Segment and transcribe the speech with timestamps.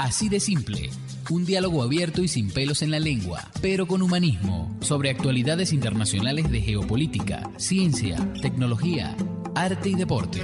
[0.00, 0.88] Así de simple.
[1.28, 6.50] Un diálogo abierto y sin pelos en la lengua, pero con humanismo, sobre actualidades internacionales
[6.50, 9.14] de geopolítica, ciencia, tecnología,
[9.54, 10.40] arte y deporte.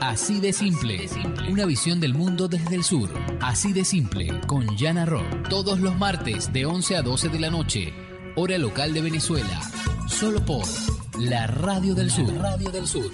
[0.00, 1.08] Así de simple.
[1.50, 3.10] Una visión del mundo desde el sur.
[3.40, 4.30] Así de simple.
[4.46, 5.48] Con Jana Rock.
[5.48, 7.92] Todos los martes de 11 a 12 de la noche.
[8.36, 9.60] Hora local de Venezuela.
[10.06, 10.64] Solo por
[11.18, 12.32] la Radio del Sur.
[12.36, 13.10] Radio del Sur.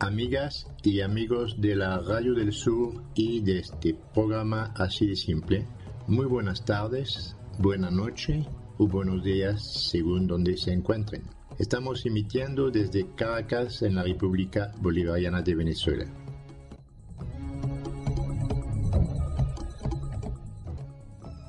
[0.00, 5.66] Amigas y amigos de la Radio del Sur y de este programa Así de Simple,
[6.06, 8.46] muy buenas tardes, buena noche
[8.78, 11.24] o buenos días según donde se encuentren.
[11.58, 16.04] Estamos emitiendo desde Caracas en la República Bolivariana de Venezuela.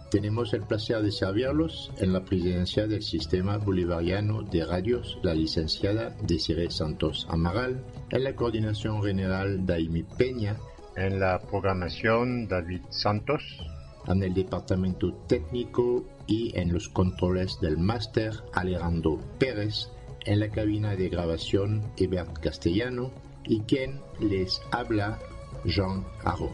[0.09, 6.17] Tenemos el placer de servirlos en la presidencia del Sistema Bolivariano de Radios, la licenciada
[6.23, 10.57] Desiree Santos Amaral, en la coordinación general Daimi Peña,
[10.95, 13.43] en la programación David Santos,
[14.07, 19.89] en el departamento técnico y en los controles del máster Alejandro Pérez,
[20.25, 23.11] en la cabina de grabación Ebert Castellano
[23.43, 25.19] y quien les habla
[25.65, 26.51] Jean Arro.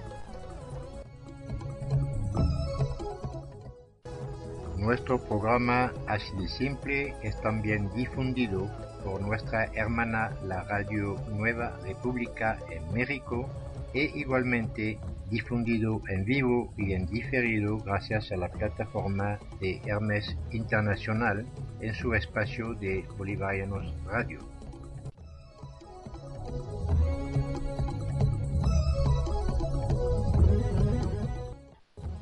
[4.78, 8.69] Nuestro programa Así de Simple es también difundido
[9.06, 13.47] por nuestra hermana la Radio Nueva República en México
[13.94, 14.97] e igualmente
[15.30, 21.45] difundido en vivo y en diferido gracias a la plataforma de Hermes Internacional
[21.80, 24.39] en su espacio de Bolivarianos Radio.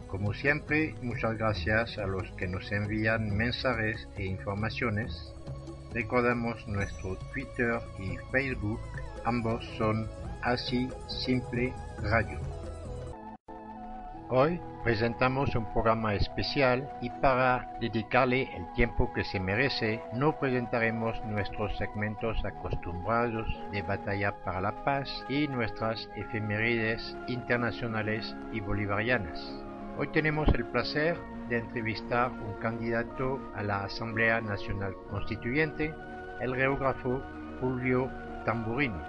[0.08, 5.34] Como siempre, muchas gracias a los que nos envían mensajes e informaciones.
[5.94, 8.80] Recordamos nuestro Twitter y Facebook,
[9.26, 10.08] ambos son
[10.42, 12.40] así simple radio.
[14.30, 21.24] Hoy presentamos un programa especial y para dedicarle el tiempo que se merece no presentaremos
[21.26, 29.40] nuestros segmentos acostumbrados de batalla para la paz y nuestras efemérides internacionales y bolivarianas.
[30.00, 31.16] Hoy tenemos el placer
[31.58, 35.94] entrevistar un candidato a la Asamblea Nacional Constituyente,
[36.42, 37.22] el geógrafo
[37.60, 38.10] Fulvio
[38.46, 39.02] Tamburini.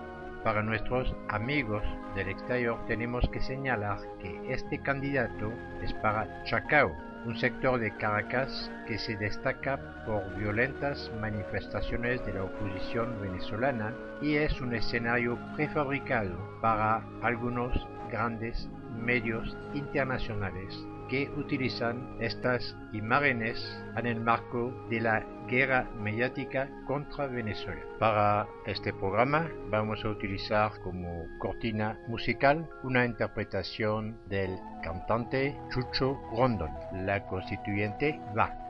[0.43, 1.83] Para nuestros amigos
[2.15, 5.53] del exterior tenemos que señalar que este candidato
[5.83, 6.93] es para Chacao,
[7.25, 14.35] un sector de Caracas que se destaca por violentas manifestaciones de la oposición venezolana y
[14.35, 17.73] es un escenario prefabricado para algunos
[18.11, 18.69] grandes
[18.99, 23.59] medios internacionales que utilizan estas imágenes
[23.97, 27.81] en el marco de la guerra mediática contra Venezuela.
[27.99, 36.71] Para este programa vamos a utilizar como cortina musical una interpretación del cantante Chucho Rondon.
[37.05, 38.64] La constituyente va.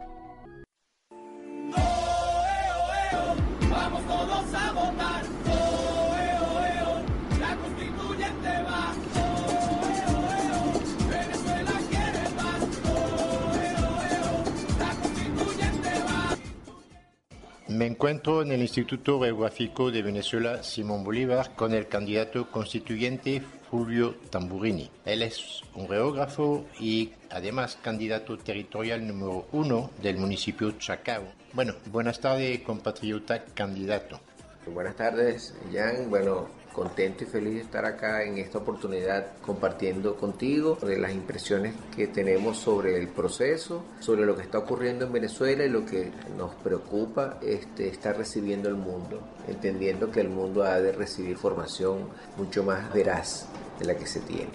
[17.75, 24.15] Me encuentro en el Instituto Geográfico de Venezuela Simón Bolívar con el candidato constituyente Fulvio
[24.31, 24.89] Tamburini.
[25.05, 31.25] Él es un geógrafo y además candidato territorial número uno del municipio Chacao.
[31.53, 34.21] Bueno, buenas tardes compatriota candidato.
[34.73, 36.09] Buenas tardes, Jan.
[36.09, 41.75] Bueno, contento y feliz de estar acá en esta oportunidad compartiendo contigo de las impresiones
[41.97, 46.11] que tenemos sobre el proceso, sobre lo que está ocurriendo en Venezuela y lo que
[46.37, 52.63] nos preocupa este, recibiendo el mundo, entendiendo que el mundo ha de recibir formación mucho
[52.63, 53.49] más veraz
[53.79, 54.51] de la que se tiene.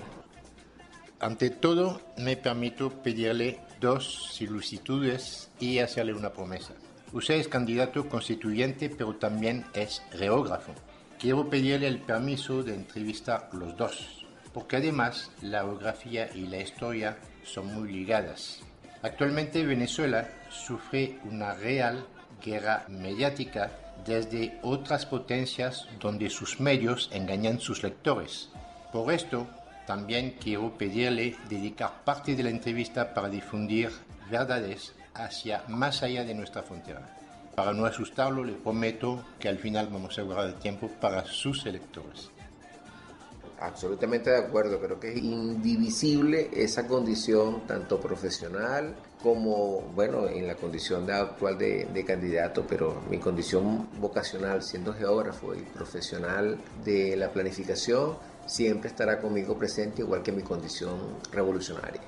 [1.20, 6.74] Ante todo, me permito pedirle dos solicitudes y hacerle una promesa.
[7.12, 10.74] Usted es candidato constituyente, pero también es geógrafo.
[11.20, 17.18] Quiero pedirle el permiso de entrevistar los dos, porque además la geografía y la historia
[17.44, 18.62] son muy ligadas.
[19.02, 22.06] Actualmente Venezuela sufre una real
[22.42, 23.70] guerra mediática
[24.06, 28.50] desde otras potencias donde sus medios engañan sus lectores.
[28.94, 29.46] Por esto,
[29.86, 33.92] también quiero pedirle dedicar parte de la entrevista para difundir
[34.32, 37.19] verdades hacia más allá de nuestra frontera.
[37.60, 42.30] Para no asustarlo, le prometo que al final vamos a guardar tiempo para sus electores.
[43.60, 50.56] Absolutamente de acuerdo, creo que es indivisible esa condición tanto profesional como, bueno, en la
[50.56, 57.18] condición de actual de, de, candidato, pero mi condición vocacional siendo geógrafo y profesional de
[57.18, 58.16] la planificación
[58.46, 62.00] siempre estará conmigo presente, igual que mi condición revolucionaria.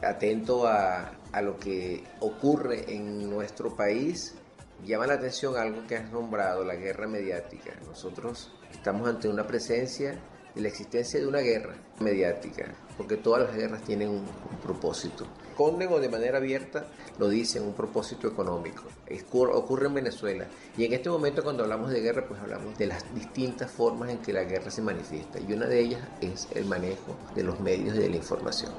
[0.00, 4.36] Atento a, a lo que ocurre en nuestro país,
[4.84, 7.72] llama la atención algo que has nombrado, la guerra mediática.
[7.86, 10.20] Nosotros estamos ante una presencia
[10.54, 15.26] de la existencia de una guerra mediática, porque todas las guerras tienen un, un propósito.
[15.56, 16.86] Esconden o de manera abierta
[17.18, 18.84] lo dicen, un propósito económico.
[19.32, 20.46] Ocurre en Venezuela.
[20.76, 24.18] Y en este momento cuando hablamos de guerra, pues hablamos de las distintas formas en
[24.18, 25.40] que la guerra se manifiesta.
[25.40, 28.72] Y una de ellas es el manejo de los medios de la información.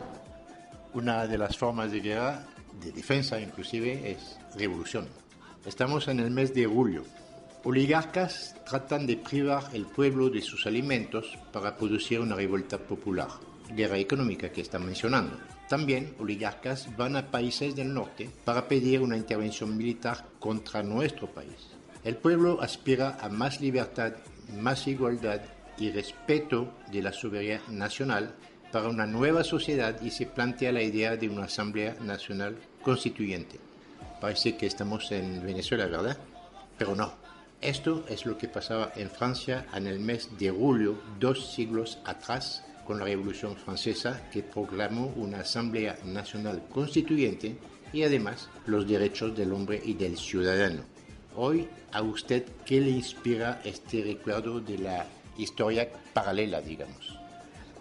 [0.94, 2.46] Una de las formas de guerra,
[2.80, 5.08] de defensa inclusive, es revolución.
[5.66, 7.04] Estamos en el mes de julio.
[7.64, 13.28] Oligarcas tratan de privar el pueblo de sus alimentos para producir una revuelta popular.
[13.76, 15.38] Guerra económica que están mencionando.
[15.68, 21.72] También oligarcas van a países del norte para pedir una intervención militar contra nuestro país.
[22.06, 24.14] El pueblo aspira a más libertad,
[24.58, 25.42] más igualdad
[25.78, 28.34] y respeto de la soberanía nacional
[28.72, 33.67] para una nueva sociedad y se plantea la idea de una Asamblea Nacional Constituyente.
[34.20, 36.18] Parece que estamos en Venezuela, ¿verdad?
[36.78, 37.14] Pero no.
[37.62, 42.64] Esto es lo que pasaba en Francia en el mes de julio, dos siglos atrás,
[42.86, 47.58] con la Revolución Francesa que proclamó una Asamblea Nacional Constituyente
[47.92, 50.84] y además los derechos del hombre y del ciudadano.
[51.36, 55.06] Hoy, ¿a usted qué le inspira este recuerdo de la
[55.38, 57.27] historia paralela, digamos?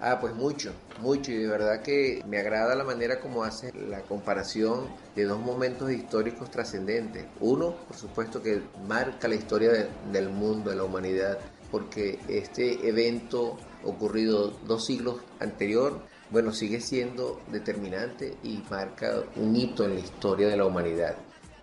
[0.00, 4.02] Ah, pues mucho, mucho y de verdad que me agrada la manera como hace la
[4.02, 7.24] comparación de dos momentos históricos trascendentes.
[7.40, 11.38] Uno, por supuesto, que marca la historia de, del mundo, de la humanidad,
[11.70, 15.98] porque este evento ocurrido dos siglos anterior,
[16.30, 21.16] bueno, sigue siendo determinante y marca un hito en la historia de la humanidad.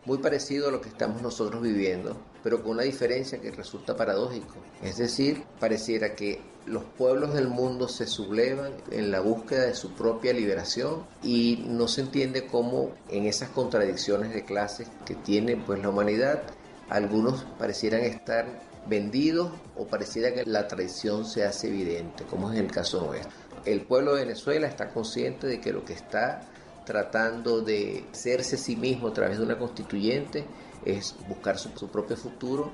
[0.05, 4.55] Muy parecido a lo que estamos nosotros viviendo, pero con una diferencia que resulta paradójico.
[4.83, 9.91] Es decir, pareciera que los pueblos del mundo se sublevan en la búsqueda de su
[9.93, 15.81] propia liberación y no se entiende cómo en esas contradicciones de clases que tiene pues
[15.81, 16.43] la humanidad,
[16.89, 18.45] algunos parecieran estar
[18.87, 23.31] vendidos o pareciera que la traición se hace evidente, como es el caso nuestro.
[23.65, 26.41] El pueblo de Venezuela está consciente de que lo que está
[26.85, 30.45] tratando de hacerse a sí mismo a través de una constituyente
[30.85, 32.71] es buscar su, su, propio futuro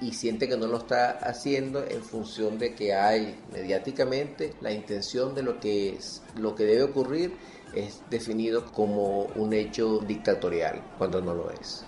[0.00, 5.34] y siente que no lo está haciendo en función de que hay mediáticamente la intención
[5.34, 7.36] de lo que es lo que debe ocurrir
[7.74, 11.84] es definido como un hecho dictatorial cuando no lo es.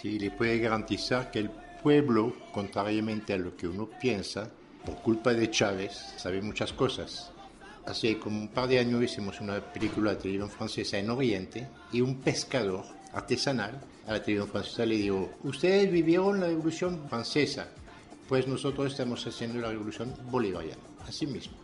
[0.00, 1.50] Sí, le puede garantizar que el
[1.82, 4.50] pueblo, contrariamente a lo que uno piensa,
[4.84, 7.30] por culpa de Chávez, sabe muchas cosas.
[7.86, 12.00] Hace como un par de años hicimos una película de televisión francesa en Oriente y
[12.00, 17.68] un pescador artesanal a la televisión francesa le dijo, ustedes vivieron la revolución francesa,
[18.28, 21.56] pues nosotros estamos haciendo la revolución bolivariana, así mismo.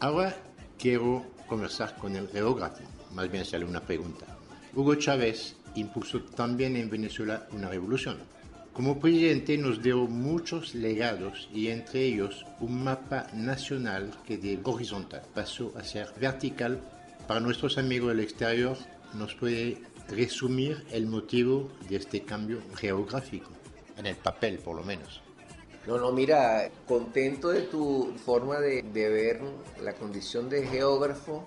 [0.00, 0.36] Ahora
[0.78, 2.82] quiero conversar con el geógrafo,
[3.12, 4.26] más bien sale una pregunta.
[4.74, 8.18] Hugo Chávez impulsó también en Venezuela una revolución.
[8.72, 15.22] Como presidente nos dio muchos legados y entre ellos un mapa nacional que de horizontal
[15.32, 16.80] pasó a ser vertical.
[17.28, 18.76] Para nuestros amigos del exterior
[19.14, 23.50] nos puede resumir el motivo de este cambio geográfico,
[23.96, 25.22] en el papel por lo menos.
[25.86, 29.40] No, no, mira, contento de tu forma de, de, ver
[29.82, 31.44] la condición de geógrafo.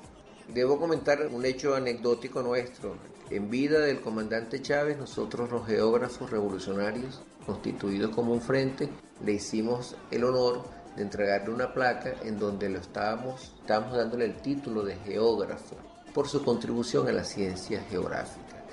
[0.53, 2.95] Debo comentar un hecho anecdótico nuestro.
[3.31, 8.89] En vida del comandante Chávez, nosotros los geógrafos revolucionarios, constituidos como un frente,
[9.25, 10.63] le hicimos el honor
[10.95, 15.75] de entregarle una placa en donde lo estábamos, estábamos dándole el título de geógrafo
[16.17, 18.63] por su contribución a la ciencia geográfica.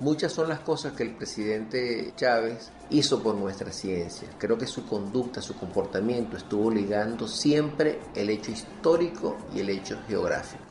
[0.00, 4.28] Muchas son las cosas que el presidente Chávez hizo por nuestra ciencia.
[4.36, 10.00] Creo que su conducta, su comportamiento estuvo ligando siempre el hecho histórico y el hecho
[10.06, 10.64] geográfico.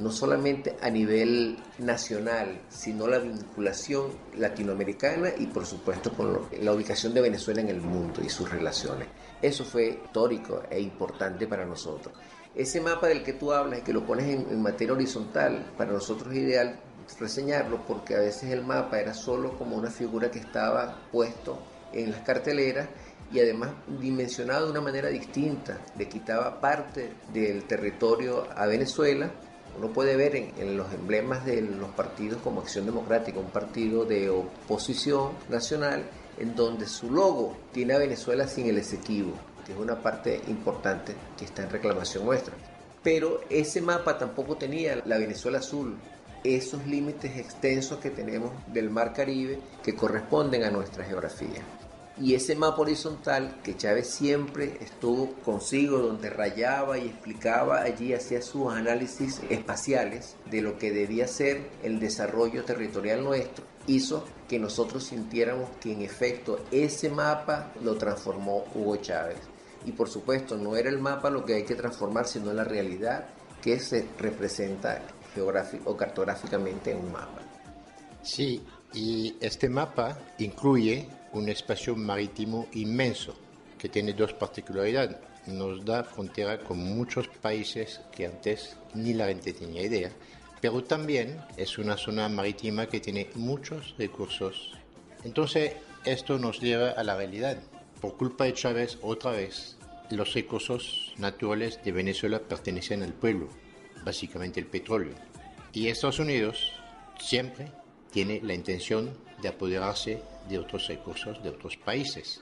[0.00, 6.74] No solamente a nivel nacional, sino la vinculación latinoamericana y por supuesto con lo, la
[6.74, 9.08] ubicación de Venezuela en el mundo y sus relaciones.
[9.40, 12.12] Eso fue histórico e importante para nosotros.
[12.54, 16.32] Ese mapa del que tú hablas y que lo pones en, materia horizontal, para nosotros
[16.32, 16.78] es ideal
[17.18, 21.58] reseñarlo porque a veces el mapa era solo como una figura que estaba puesto
[21.92, 22.88] en las carteleras
[23.32, 23.70] y además
[24.00, 29.32] dimensionado de una manera distinta, le quitaba parte del territorio a Venezuela.
[29.76, 34.30] Uno puede ver en, los emblemas de los partidos como Acción Democrática, un partido de
[34.30, 36.04] oposición nacional,
[36.38, 39.32] en donde su logo tiene a Venezuela sin el Esequibo.
[39.64, 42.54] que es una parte importante que está en reclamación nuestra.
[43.02, 45.96] Pero ese mapa tampoco tenía la Venezuela azul,
[46.44, 51.62] esos límites extensos que tenemos del Mar Caribe que corresponden a nuestra geografía.
[52.20, 58.40] Y ese mapa horizontal que Chávez siempre estuvo consigo, donde rayaba y explicaba allí, hacía
[58.40, 65.04] sus análisis espaciales de lo que debía ser el desarrollo territorial nuestro, hizo que nosotros
[65.04, 69.38] sintiéramos que en efecto ese mapa lo transformó Hugo Chávez.
[69.86, 73.26] Y por supuesto no era el mapa lo que hay que transformar, sino la realidad
[73.62, 75.02] que se representa
[75.34, 77.42] geográfico cartográficamente en un mapa.
[78.22, 78.62] Sí,
[78.94, 83.34] y este mapa incluye un espacio marítimo inmenso
[83.78, 85.16] que tiene dos particularidades.
[85.46, 90.10] Nos da frontera con muchos países que antes ni la gente tenía idea,
[90.64, 94.72] pero también es una zona marítima que tiene muchos recursos.
[95.22, 95.74] Entonces,
[96.06, 97.58] esto nos lleva a la realidad.
[98.00, 99.76] Por culpa de Chávez, otra vez,
[100.08, 103.50] los recursos naturales de Venezuela pertenecen al pueblo,
[104.06, 105.12] básicamente el petróleo.
[105.74, 106.72] Y Estados Unidos
[107.18, 107.70] siempre
[108.10, 112.40] tiene la intención de apoderarse de otros recursos de otros países.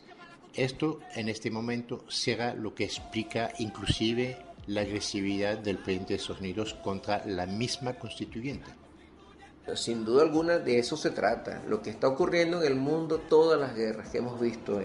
[0.55, 6.41] Esto en este momento será lo que explica inclusive la agresividad del presidente de Estados
[6.41, 8.71] Unidos contra la misma constituyente.
[9.75, 11.63] Sin duda alguna de eso se trata.
[11.69, 14.81] Lo que está ocurriendo en el mundo, todas las guerras que hemos visto,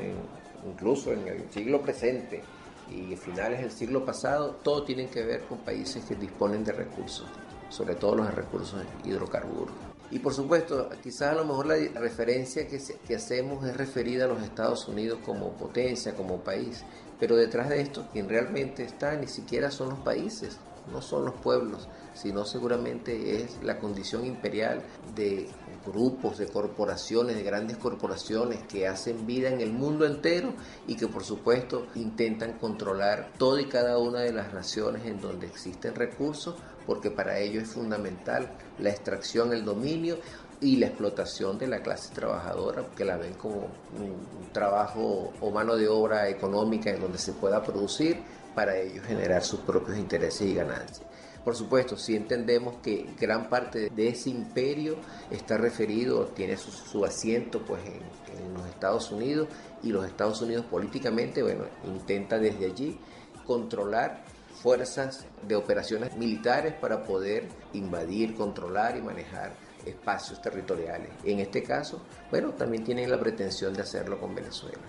[0.65, 2.43] incluso en el siglo presente
[2.89, 7.27] y finales del siglo pasado, todo tiene que ver con países que disponen de recursos,
[7.69, 9.86] sobre todo los recursos hidrocarburos.
[10.09, 14.27] Y por supuesto, quizás a lo mejor la referencia que, que, hacemos es referida a
[14.27, 16.83] los Estados Unidos como potencia, como país,
[17.19, 20.57] pero detrás de esto, quien realmente está ni siquiera son los países,
[20.91, 24.81] no son los pueblos, sino seguramente es la condición imperial
[25.15, 25.49] de
[25.85, 30.53] grupos, de corporaciones, de grandes corporaciones que hacen vida en el mundo entero
[30.87, 35.47] y que por supuesto intentan controlar toda y cada una de las naciones en donde
[35.47, 36.55] existen recursos
[36.87, 40.17] porque para ello es fundamental la extracción, el dominio
[40.61, 43.67] y la explotación de la clase trabajadora, que la ven como
[43.99, 48.17] un trabajo o mano de obra económica en donde se pueda producir
[48.55, 51.03] para ellos generar sus propios intereses y ganancias.
[51.43, 54.97] Por supuesto, si entendemos que gran parte de ese imperio
[55.29, 58.01] está referido, tiene su, asiento pues, en,
[58.37, 59.47] en, los Estados Unidos
[59.83, 62.99] y los Estados Unidos políticamente, bueno, intenta desde allí
[63.45, 64.25] controlar
[64.67, 69.53] fuerzas de operaciones militares para poder invadir, controlar y manejar
[69.85, 71.09] espacios territoriales.
[71.23, 74.81] En este caso, bueno, también tienen la pretensión de hacerlo con Venezuela.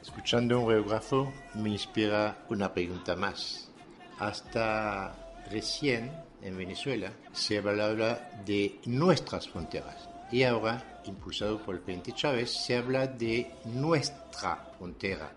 [0.00, 3.68] Escuchando un geógrafo me inspira una pregunta más.
[4.20, 5.12] Hasta
[5.50, 12.52] recién en Venezuela se hablaba de nuestras fronteras y ahora, impulsado por el presidente Chávez,
[12.64, 15.32] se habla de nuestra frontera.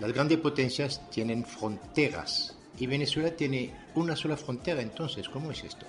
[0.00, 5.86] Las grandes potencias tienen fronteras y Venezuela tiene una sola frontera, entonces, ¿cómo es esto?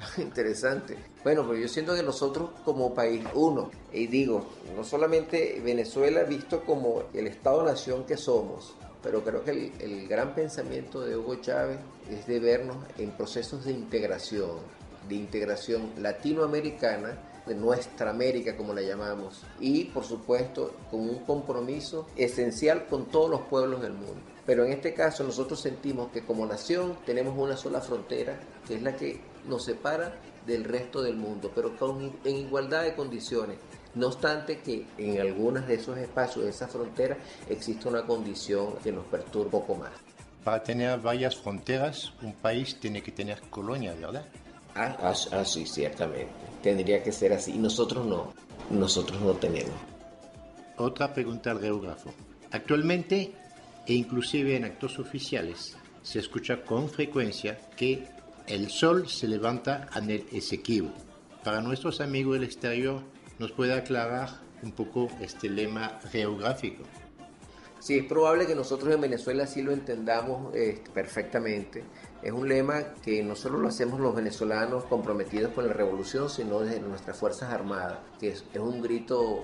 [0.18, 0.96] Interesante.
[1.22, 4.46] Bueno, pues yo siento que nosotros como país, uno, y digo,
[4.76, 10.34] no solamente Venezuela visto como el Estado-nación que somos, pero creo que el, el, gran
[10.34, 11.78] pensamiento de Hugo Chávez
[12.10, 14.58] es de vernos en procesos de integración,
[15.08, 17.18] de integración latinoamericana,
[17.50, 23.28] de nuestra América como la llamamos, y por supuesto con un compromiso esencial con todos
[23.28, 24.20] los pueblos del mundo.
[24.46, 28.38] Pero en este caso nosotros sentimos que como nación tenemos una sola frontera,
[28.68, 30.14] que es la que nos separa
[30.46, 33.58] del resto del mundo, pero con, en igualdad de condiciones.
[33.96, 38.92] No obstante que en algunos de esos espacios, de esa frontera, existe una condición que
[38.92, 39.90] nos perturba un poco más.
[40.44, 44.24] Para tener varias fronteras, un país tiene que tener colonias, ¿verdad?
[44.74, 46.28] Ah, ah, ah, sí, ciertamente.
[46.62, 47.52] Tendría que ser así.
[47.52, 48.32] Y nosotros no.
[48.70, 49.74] Nosotros no tenemos.
[50.76, 52.12] Otra pregunta al geógrafo.
[52.52, 53.32] Actualmente,
[53.86, 58.08] e inclusive en actos oficiales, se escucha con frecuencia que
[58.46, 60.90] el sol se levanta en el Esequibo.
[61.44, 63.02] Para nuestros amigos del exterior,
[63.38, 64.30] ¿nos puede aclarar
[64.62, 66.84] un poco este lema geográfico?
[67.80, 71.82] Sí, es probable que nosotros en Venezuela sí lo entendamos eh, perfectamente.
[72.22, 76.60] Es un lema que no solo lo hacemos los venezolanos comprometidos con la revolución, sino
[76.60, 79.42] desde nuestras Fuerzas Armadas, que es, es un grito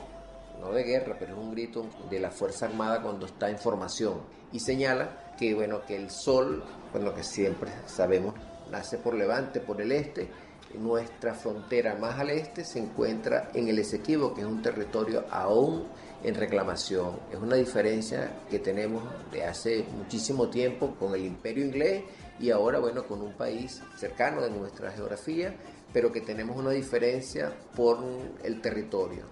[0.60, 4.20] no de guerra, pero es un grito de la Fuerza Armada cuando está en formación.
[4.52, 6.62] Y señala que, bueno, que el sol,
[6.92, 8.34] bueno, que siempre sabemos,
[8.70, 10.28] nace por levante, por el este.
[10.74, 15.86] Nuestra frontera más al este se encuentra en el Esequibo, que es un territorio aún
[16.22, 17.18] en reclamación.
[17.32, 22.02] Es una diferencia que tenemos de hace muchísimo tiempo con el imperio inglés
[22.38, 25.54] y ahora, bueno, con un país cercano de nuestra geografía,
[25.92, 27.98] pero que tenemos una diferencia por
[28.44, 29.24] el territorio,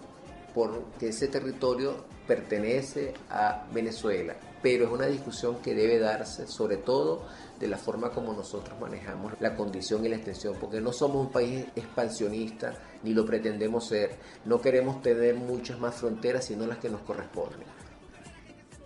[0.55, 4.35] porque ese territorio pertenece a Venezuela
[4.65, 7.27] pero es una discusión que debe darse sobre todo
[7.61, 11.31] de la forma como nosotros manejamos la condición y la extensión, porque no somos un
[11.31, 14.17] país expansionista, ni lo pretendemos ser,
[14.47, 17.61] no queremos tener muchas más fronteras, sino las que nos corresponden.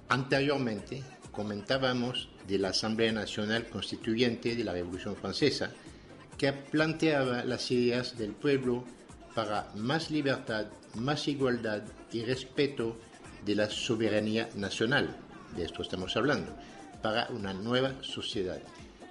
[0.09, 5.71] Anteriormente comentábamos de la Asamblea Nacional Constituyente de la Revolución Francesa,
[6.37, 8.83] que planteaba las ideas del pueblo
[9.33, 10.67] para más libertad,
[10.97, 12.97] más igualdad y respeto
[13.47, 15.28] de la soberanía nacional.
[15.57, 16.53] De esto estamos hablando,
[17.03, 18.61] para una nueva sociedad.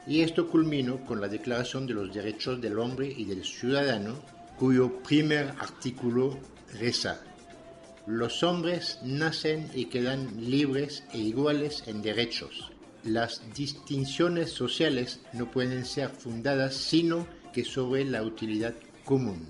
[0.06, 4.16] Y esto culminó con la Declaración de los Derechos del Hombre y del Ciudadano,
[4.58, 6.38] cuyo primer artículo
[6.80, 7.22] reza,
[8.08, 12.72] los hombres nacen y quedan libres e iguales en derechos.
[13.04, 19.46] Las distinciones sociales no pueden ser fundadas sino que sobre la utilidad común.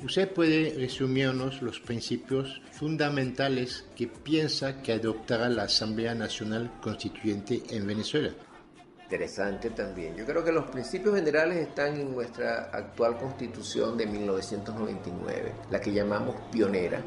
[0.00, 7.84] ¿Usted puede resumirnos los principios fundamentales que piensa que adoptará la Asamblea Nacional Constituyente en
[7.84, 8.30] Venezuela?
[9.02, 10.14] Interesante también.
[10.14, 15.92] Yo creo que los principios generales están en nuestra actual constitución de 1999, la que
[15.92, 17.02] llamamos pionera.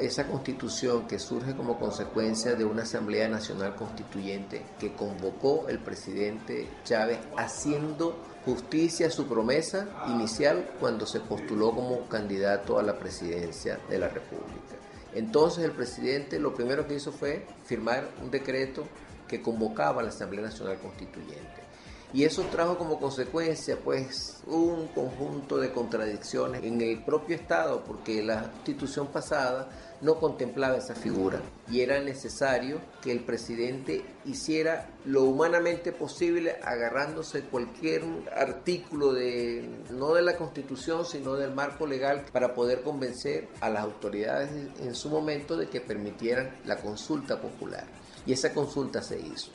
[0.00, 6.68] Esa constitución que surge como consecuencia de una Asamblea Nacional Constituyente que convocó el presidente
[6.84, 13.98] Chávez haciendo justicia su promesa inicial cuando se postuló como candidato a la presidencia de
[13.98, 14.74] la República.
[15.14, 18.84] Entonces el presidente lo primero que hizo fue firmar un decreto
[19.28, 21.68] que convocaba a la Asamblea Nacional Constituyente.
[22.14, 28.22] Y eso trajo como consecuencia pues un conjunto de contradicciones en el propio Estado porque
[28.22, 29.68] la constitución pasada
[30.00, 31.40] no contemplaba esa figura
[31.70, 38.02] y era necesario que el presidente hiciera lo humanamente posible agarrándose cualquier
[38.34, 43.82] artículo de no de la Constitución sino del marco legal para poder convencer a las
[43.82, 44.50] autoridades
[44.80, 47.86] en su momento de que permitieran la consulta popular
[48.26, 49.50] y esa consulta se hizo.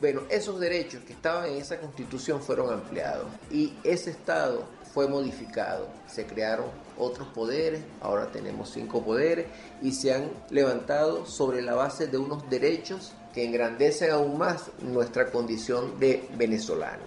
[0.00, 4.64] Bueno, esos derechos que estaban en esa constitución fueron ampliados y ese Estado
[4.94, 5.88] fue modificado.
[6.06, 6.66] Se crearon
[6.96, 9.46] otros poderes, ahora tenemos cinco poderes
[9.82, 15.30] y se han levantado sobre la base de unos derechos que engrandecen aún más nuestra
[15.30, 17.06] condición de venezolanos.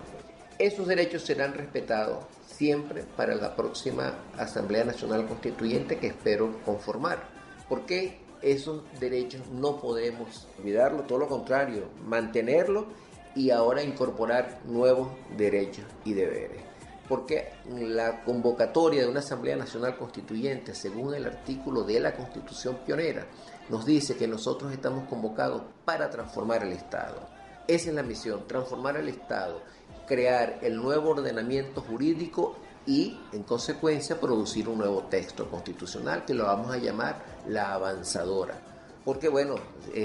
[0.60, 7.34] Esos derechos serán respetados siempre para la próxima Asamblea Nacional Constituyente que espero conformar.
[7.70, 12.88] porque Esos derechos no podemos olvidarlo, todo lo contrario, mantenerlo
[13.36, 16.74] y ahora incorporar nuevos derechos y deberes
[17.08, 23.28] porque la convocatoria de una Asamblea Nacional Constituyente, según el artículo de la Constitución pionera,
[23.70, 27.28] nos dice que nosotros estamos convocados para transformar el Estado.
[27.68, 29.62] Esa es la misión, transformar el Estado,
[30.08, 36.46] crear el nuevo ordenamiento jurídico y, en consecuencia, producir un nuevo texto constitucional que lo
[36.46, 38.60] vamos a llamar la avanzadora.
[39.06, 39.56] Porque, bueno,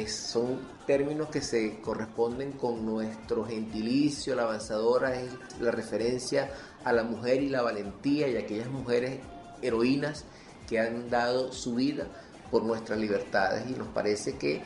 [0.08, 6.50] son términos que se corresponden con nuestro gentilicio, la avanzadora es la referencia
[6.84, 9.20] a la mujer y la valentía y aquellas mujeres
[9.62, 10.24] heroínas
[10.68, 12.06] que han dado su vida
[12.50, 14.62] por nuestras libertades y nos parece que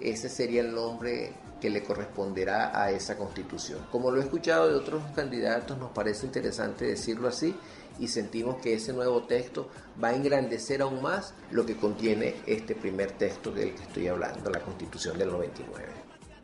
[0.00, 3.86] ese sería el nombre que le corresponderá a esa constitución.
[3.92, 7.54] Como lo he escuchado de otros candidatos, nos parece interesante decirlo así
[8.00, 9.68] y sentimos que ese nuevo texto
[10.02, 14.50] va a engrandecer aún más lo que contiene este primer texto del que estoy hablando,
[14.50, 15.86] la constitución del 99.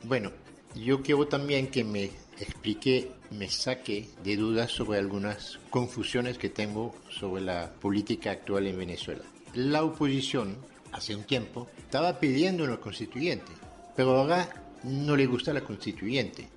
[0.04, 0.31] Bueno,
[0.76, 6.94] yo quiero también que me explique, me saque de dudas sobre algunas confusiones que tengo
[7.11, 9.24] sobre la política actual en Venezuela.
[9.54, 10.59] La oposición,
[10.92, 13.50] hace un tiempo, estaba pidiendo una constituyente,
[13.96, 16.49] pero ahora no le gusta la constituyente.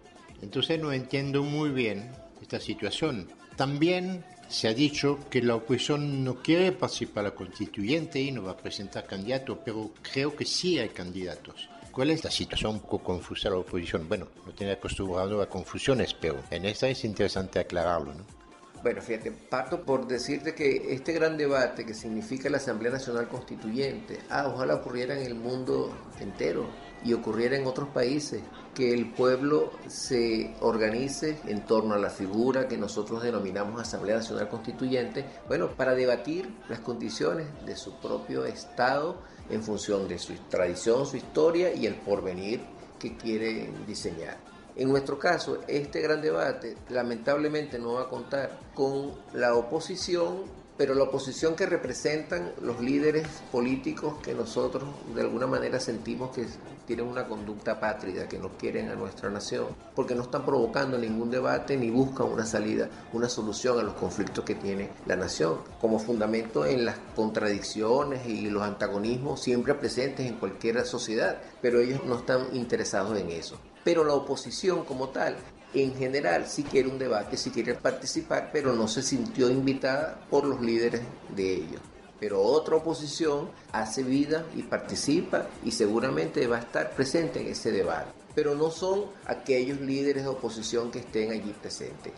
[0.41, 3.27] Entonces no entiendo muy bien esta situación.
[3.55, 8.43] También se ha dicho que la oposición no quiere participar en la constituyente y no
[8.43, 11.69] va a presentar candidatos, pero creo que sí hay candidatos.
[11.91, 14.07] ¿Cuál es la situación un poco confusa de la oposición?
[14.07, 18.41] Bueno, no tiene acostumbrado a confusiones, pero en esta es interesante aclararlo, ¿no?
[18.81, 24.19] Bueno, fíjate, parto por decirte que este gran debate que significa la Asamblea Nacional Constituyente,
[24.29, 26.67] ah, ojalá ocurriera en el mundo entero
[27.03, 28.41] y ocurriera en otros países,
[28.75, 34.49] que el pueblo se organice en torno a la figura que nosotros denominamos Asamblea Nacional
[34.49, 39.17] Constituyente, bueno, para debatir las condiciones de su propio Estado
[39.49, 42.61] en función de su tradición, su historia y el porvenir
[42.97, 44.37] que quieren diseñar.
[44.75, 50.95] En nuestro caso, este gran debate lamentablemente no va a contar con la oposición pero
[50.95, 56.47] la oposición que representan los líderes políticos que nosotros de alguna manera sentimos que
[56.87, 61.29] tienen una conducta pátrida, que no quieren a nuestra nación, porque no están provocando ningún
[61.29, 65.99] debate ni buscan una salida, una solución a los conflictos que tiene la nación, como
[65.99, 72.15] fundamento en las contradicciones y los antagonismos siempre presentes en cualquier sociedad, pero ellos no
[72.15, 73.55] están interesados en eso.
[73.83, 75.37] Pero la oposición como tal
[75.73, 80.45] en general sí quiere un debate, sí quiere participar, pero no se sintió invitada por
[80.45, 81.01] los líderes
[81.35, 81.81] de ellos.
[82.19, 87.71] Pero otra oposición hace vida y participa y seguramente va a estar presente en ese
[87.71, 88.11] debate.
[88.35, 92.13] Pero no son aquellos líderes de oposición que estén allí presentes.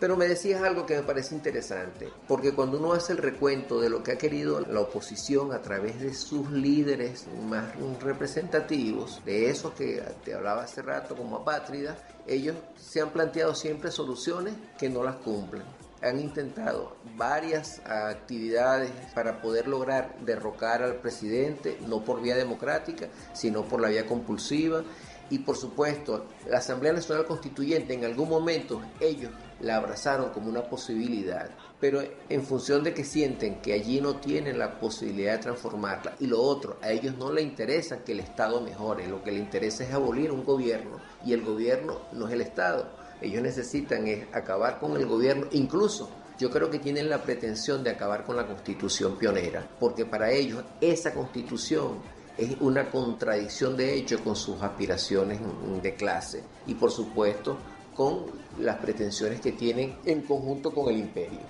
[0.00, 3.90] Pero me decías algo que me parece interesante, porque cuando uno hace el recuento de
[3.90, 9.74] lo que ha querido la oposición a través de sus líderes más representativos, de esos
[9.74, 15.02] que te hablaba hace rato como apátridas, ellos se han planteado siempre soluciones que no
[15.02, 15.64] las cumplen.
[16.00, 23.64] Han intentado varias actividades para poder lograr derrocar al presidente, no por vía democrática, sino
[23.64, 24.82] por la vía compulsiva.
[25.28, 30.62] Y por supuesto, la Asamblea Nacional Constituyente en algún momento ellos la abrazaron como una
[30.62, 36.14] posibilidad, pero en función de que sienten que allí no tienen la posibilidad de transformarla.
[36.20, 39.40] Y lo otro, a ellos no les interesa que el Estado mejore, lo que les
[39.40, 42.88] interesa es abolir un gobierno y el gobierno no es el Estado.
[43.20, 47.90] Ellos necesitan es acabar con el gobierno, incluso yo creo que tienen la pretensión de
[47.90, 51.98] acabar con la constitución pionera, porque para ellos esa constitución
[52.38, 55.38] es una contradicción de hecho con sus aspiraciones
[55.82, 57.58] de clase y por supuesto
[58.00, 58.24] con
[58.58, 61.40] las pretensiones que tienen en conjunto con el imperio.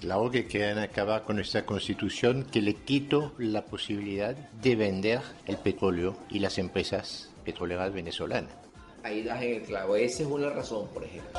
[0.00, 5.56] Claro que quieren acabar con esta constitución que le quito la posibilidad de vender el
[5.56, 8.50] petróleo y las empresas petroleras venezolanas.
[9.04, 11.38] Ahí das en el clavo, esa es una razón, por ejemplo.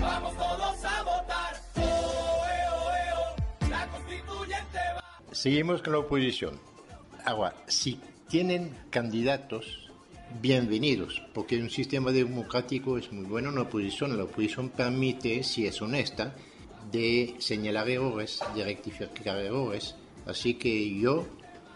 [0.00, 1.54] Vamos todos a votar.
[3.70, 5.04] La constituyente va.
[5.30, 6.58] Seguimos con la oposición.
[7.24, 9.87] Ahora, si tienen candidatos,
[10.40, 14.16] bienvenidos, porque un sistema democrático es muy bueno en la oposición.
[14.16, 16.36] La oposición permite, si es honesta,
[16.92, 19.94] de señalar errores, de rectificar errores.
[20.26, 21.26] Así que yo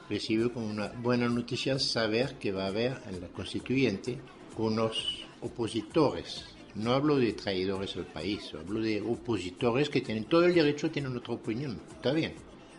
[0.09, 4.19] recibo como una buena noticia saber que va a haber en la constituyente
[4.59, 6.45] unos opositores.
[6.75, 11.17] No hablo de traidores al país, hablo de opositores que tienen todo el derecho, tienen
[11.17, 11.81] otra opinión.
[11.93, 12.35] Está bien,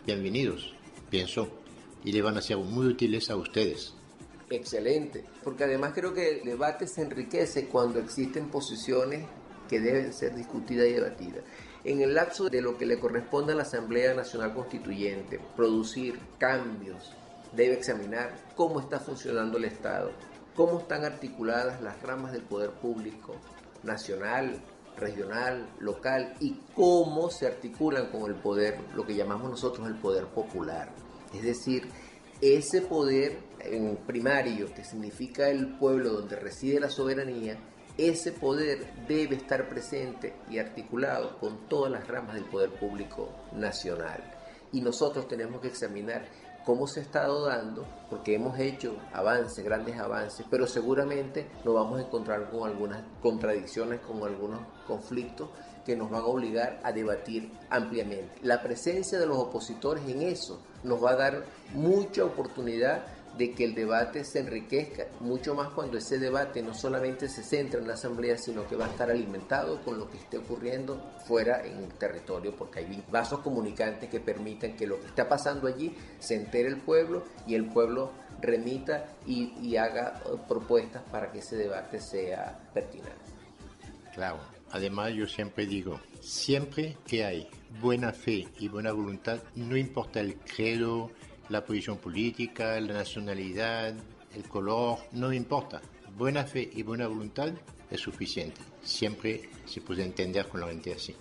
[0.06, 0.72] bienvenidos,
[1.10, 1.48] pienso,
[2.04, 3.94] y le van a ser muy útiles a ustedes.
[4.50, 9.26] Excelente, porque además creo que el debate se enriquece cuando existen posiciones
[9.68, 11.44] que deben ser discutidas y debatidas.
[11.84, 17.12] En el lapso de lo que le corresponde a la Asamblea Nacional Constituyente, producir cambios,
[17.52, 20.10] debe examinar cómo está funcionando el Estado,
[20.54, 23.36] cómo están articuladas las ramas del poder público,
[23.82, 24.60] nacional,
[24.96, 30.26] regional, local, y cómo se articulan con el poder, lo que llamamos nosotros el poder
[30.26, 30.90] popular.
[31.34, 31.88] Es decir,
[32.52, 33.38] ese poder
[34.06, 37.56] primario, que significa el pueblo donde reside la soberanía,
[37.96, 44.22] ese poder debe estar presente y articulado con todas las ramas del poder público nacional.
[44.72, 46.26] Y nosotros tenemos que examinar
[46.66, 52.00] cómo se ha estado dando, porque hemos hecho avances, grandes avances, pero seguramente nos vamos
[52.00, 55.50] a encontrar con algunas contradicciones, con algunos conflictos
[55.84, 58.34] que nos van a obligar a debatir ampliamente.
[58.42, 61.44] La presencia de los opositores en eso nos va a dar
[61.74, 63.04] mucha oportunidad
[63.36, 67.80] de que el debate se enriquezca, mucho más cuando ese debate no solamente se centra
[67.80, 71.64] en la asamblea, sino que va a estar alimentado con lo que esté ocurriendo fuera
[71.64, 75.96] en el territorio, porque hay vasos comunicantes que permitan que lo que está pasando allí
[76.20, 81.40] se entere el pueblo y el pueblo remita y, y haga eh, propuestas para que
[81.40, 83.12] ese debate sea pertinente.
[84.14, 84.38] Claro,
[84.74, 87.48] además yo siempre digo, siempre que hay
[87.80, 91.12] buena fe y buena voluntad, no importa el credo,
[91.48, 93.94] la posición política, la nacionalidad,
[94.34, 95.80] el color, no importa.
[96.18, 97.50] Buena fe y buena voluntad
[97.88, 98.60] es suficiente.
[98.82, 101.14] Siempre se puede entender con la gente así.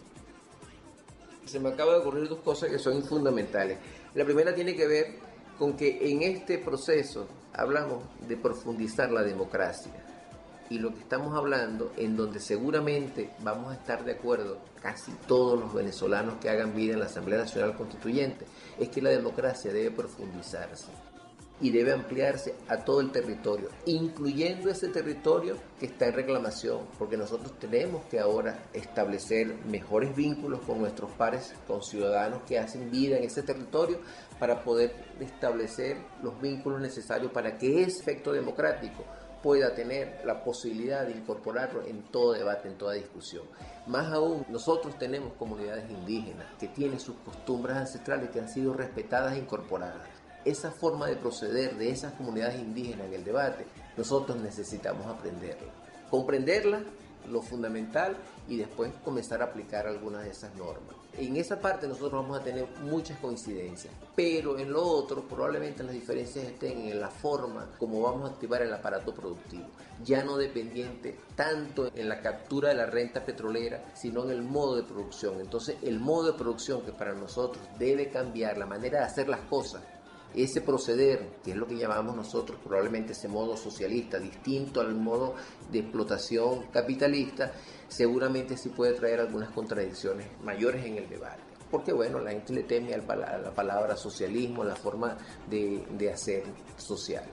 [1.46, 3.78] Se me acaba de ocurrir dos cosas que son fundamentales.
[4.16, 5.20] La primera tiene que ver
[5.60, 9.92] con que en este proceso hablamos de profundizar la democracia.
[10.70, 15.60] Y lo que estamos hablando, en donde seguramente vamos a estar de acuerdo casi todos
[15.60, 18.46] los venezolanos que hagan vida en la Asamblea Nacional Constituyente,
[18.80, 20.88] es que la democracia debe profundizarse
[21.62, 27.16] y debe ampliarse a todo el territorio, incluyendo ese territorio que está en reclamación, porque
[27.16, 33.18] nosotros tenemos que ahora establecer mejores vínculos con nuestros pares, con ciudadanos que hacen vida
[33.18, 34.00] en ese territorio,
[34.40, 39.06] para poder establecer los vínculos necesarios para que ese efecto democrático
[39.44, 43.44] pueda tener la posibilidad de incorporarlo en todo debate, en toda discusión.
[43.86, 49.34] Más aún, nosotros tenemos comunidades indígenas que tienen sus costumbres ancestrales que han sido respetadas
[49.34, 50.08] e incorporadas.
[50.46, 53.66] Esa forma de proceder de esas comunidades indígenas en el debate,
[53.98, 55.72] nosotros necesitamos aprenderla.
[56.10, 56.82] Comprenderla
[57.30, 58.16] lo fundamental
[58.48, 61.03] y después comenzar a aplicar algunas de esas normas.
[61.16, 65.94] En esa parte nosotros vamos a tener muchas coincidencias, pero en lo otro probablemente las
[65.94, 69.66] diferencias estén en la forma como vamos a activar el aparato productivo,
[70.04, 74.76] ya no dependiente tanto en la captura de la renta petrolera, sino en el modo
[74.76, 75.40] de producción.
[75.40, 79.42] Entonces el modo de producción que para nosotros debe cambiar, la manera de hacer las
[79.42, 79.84] cosas,
[80.36, 85.36] ese proceder, que es lo que llamamos nosotros probablemente ese modo socialista, distinto al modo
[85.72, 87.54] de explotación capitalista,
[87.88, 91.42] seguramente sí puede traer algunas contradicciones mayores en el debate.
[91.70, 95.18] Porque bueno, la gente le teme a la palabra socialismo, la forma
[95.50, 96.44] de, de hacer
[96.78, 97.26] social.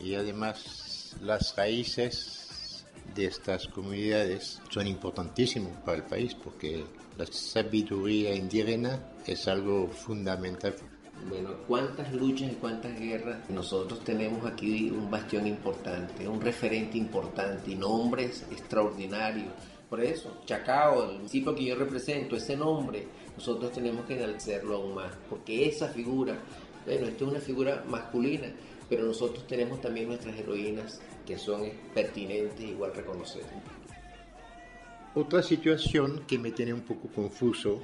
[0.00, 6.84] Y además las raíces de estas comunidades son importantísimas para el país porque
[7.16, 10.74] la sabiduría indígena es algo fundamental
[11.28, 13.48] bueno, cuántas luchas y cuántas guerras.
[13.50, 19.52] Nosotros tenemos aquí un bastión importante, un referente importante y nombres extraordinarios.
[19.88, 24.94] Por eso, Chacao, el municipio que yo represento, ese nombre, nosotros tenemos que enaltecerlo aún
[24.94, 26.36] más, porque esa figura,
[26.84, 28.48] bueno, esta es una figura masculina,
[28.88, 31.62] pero nosotros tenemos también nuestras heroínas que son
[31.94, 33.42] pertinentes igual reconocer.
[35.14, 37.80] Otra situación que me tiene un poco confuso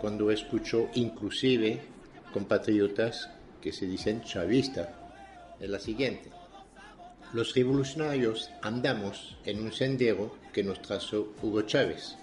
[0.00, 1.91] cuando escucho inclusive
[2.32, 3.28] compatriotas
[3.60, 4.88] que se dicen chavistas
[5.60, 6.30] es la siguiente.
[7.32, 12.16] Los revolucionarios andamos en un sendero que nos trazó Hugo Chávez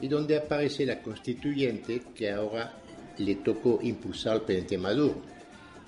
[0.00, 2.74] y donde aparece la constituyente que ahora
[3.18, 5.22] le tocó impulsar al presidente Maduro.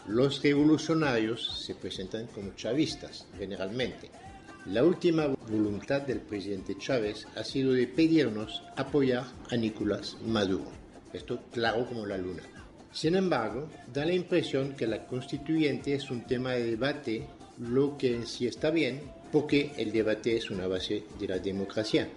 [0.08, 4.10] Los revolucionarios se presentan como chavistas generalmente.
[4.66, 10.72] La última voluntad del presidente Chávez ha sido de pedirnos apoyar a Nicolás Maduro.
[11.12, 12.42] Esto claro como la luna.
[12.96, 17.26] Sin embargo, da la impresión que la constituyente es un tema de debate,
[17.58, 22.08] lo que en sí está bien, porque el debate es una base de la democracia.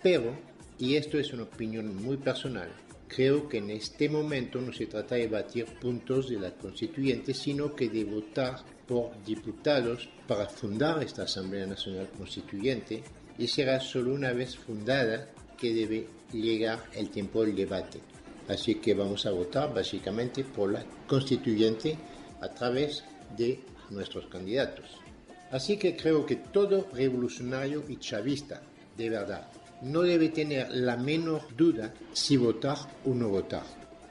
[0.00, 0.38] Pero,
[0.78, 2.70] y esto es una opinión muy personal,
[3.08, 7.74] creo que en este momento no se trata de debatir puntos de la constituyente, sino
[7.74, 13.02] que de votar por diputados para fundar esta Asamblea Nacional Constituyente
[13.38, 17.98] y será solo una vez fundada que debe llegar el tiempo del debate.
[18.48, 21.96] Así que vamos a votar básicamente por la constituyente
[22.40, 23.04] a través
[23.36, 24.86] de nuestros candidatos.
[25.50, 28.62] Así que creo que todo revolucionario y chavista,
[28.96, 29.48] de verdad,
[29.82, 33.64] no debe tener la menor duda si votar o no votar.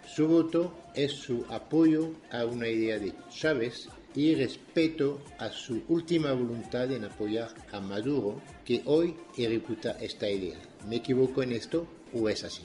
[0.07, 6.31] Su voto es su apoyo a una idea de Chávez y respeto a su última
[6.31, 10.57] voluntad en apoyar a Maduro, que hoy ejecuta esta idea.
[10.87, 12.63] ¿Me equivoco en esto o es así?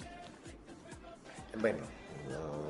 [1.61, 1.85] Bueno,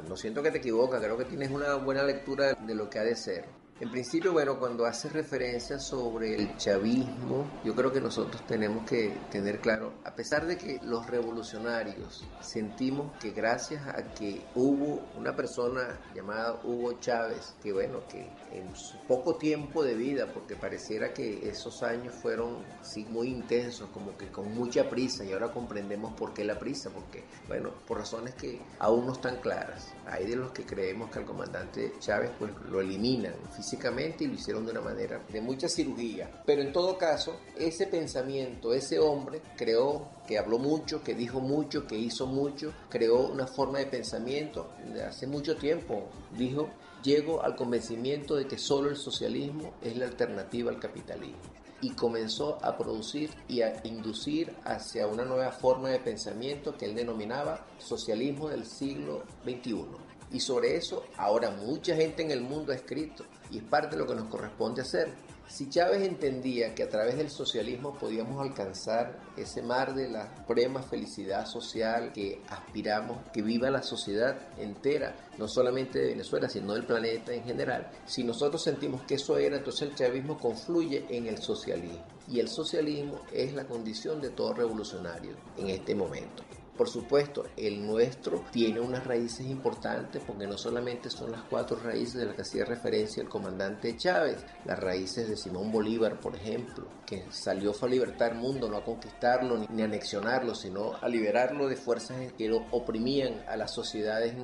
[0.09, 3.05] no, siento que te equivocas, creo que tienes una buena lectura de lo que ha
[3.05, 3.45] de ser.
[3.83, 9.13] En principio, bueno, cuando hace referencia sobre el chavismo, yo creo que nosotros tenemos que
[9.29, 15.35] tener claro, a pesar de que los revolucionarios sentimos que gracias a que hubo una
[15.35, 21.13] persona llamada Hugo Chávez, que bueno, que en su poco tiempo de vida, porque pareciera
[21.13, 26.15] que esos años fueron sí, muy intensos, como que con mucha prisa, y ahora comprendemos
[26.15, 29.93] por qué la prisa, porque bueno, por razones que aún no están claras.
[30.07, 33.35] Hay de los que creemos que al comandante Chávez pues lo eliminan
[33.73, 36.31] y lo hicieron de una manera de mucha cirugía.
[36.45, 41.87] Pero en todo caso, ese pensamiento, ese hombre creó, que habló mucho, que dijo mucho,
[41.87, 44.69] que hizo mucho, creó una forma de pensamiento
[45.07, 46.09] hace mucho tiempo.
[46.37, 46.69] Dijo,
[47.03, 51.41] llego al convencimiento de que solo el socialismo es la alternativa al capitalismo
[51.81, 56.95] y comenzó a producir y a inducir hacia una nueva forma de pensamiento que él
[56.95, 59.87] denominaba socialismo del siglo XXI.
[60.31, 64.03] Y sobre eso ahora mucha gente en el mundo ha escrito y es parte de
[64.03, 65.13] lo que nos corresponde hacer.
[65.47, 70.83] Si Chávez entendía que a través del socialismo podíamos alcanzar ese mar de la suprema
[70.83, 76.87] felicidad social que aspiramos, que viva la sociedad entera, no solamente de Venezuela, sino del
[76.87, 81.37] planeta en general, si nosotros sentimos que eso era, entonces el chavismo confluye en el
[81.37, 82.03] socialismo.
[82.29, 86.45] Y el socialismo es la condición de todo revolucionario en este momento.
[86.77, 92.15] Por supuesto, el nuestro tiene unas raíces importantes porque no solamente son las cuatro raíces
[92.15, 96.87] de las que hacía referencia el comandante Chávez, las raíces de Simón Bolívar, por ejemplo,
[97.07, 101.69] que salió a libertar el mundo, no a conquistarlo ni a anexionarlo, sino a liberarlo
[101.69, 104.35] de fuerzas que lo oprimían a las sociedades